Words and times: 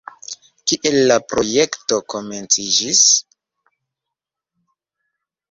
Kiel 0.69 0.95
la 1.11 1.17
projekto 1.33 1.99
komenciĝis? 2.15 3.03